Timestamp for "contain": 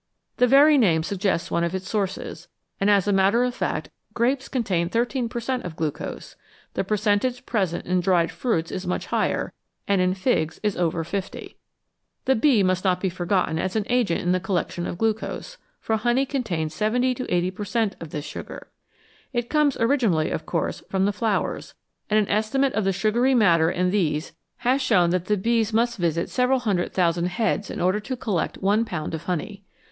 4.47-4.89